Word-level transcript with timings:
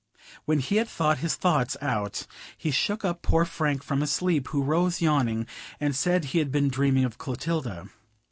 When 0.45 0.57
he 0.61 0.77
had 0.77 0.87
thought 0.87 1.19
his 1.19 1.35
thoughts 1.35 1.77
out 1.79 2.25
he 2.57 2.71
shook 2.71 3.05
up 3.05 3.21
poor 3.21 3.45
Frank 3.45 3.83
from 3.83 4.01
his 4.01 4.11
sleep, 4.11 4.47
who 4.47 4.63
rose 4.63 4.99
yawning, 4.99 5.45
and 5.79 5.95
said 5.95 6.25
he 6.25 6.39
had 6.39 6.51
been 6.51 6.69
dreaming 6.69 7.03
of 7.05 7.19
Clotilda. 7.19 7.87